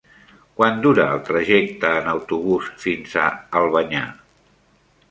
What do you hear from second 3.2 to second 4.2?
a Albanyà?